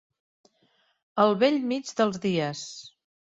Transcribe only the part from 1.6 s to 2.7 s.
mig dels dies.